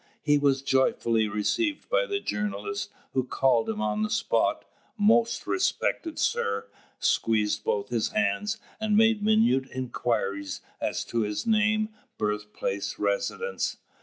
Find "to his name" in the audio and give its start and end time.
11.05-11.89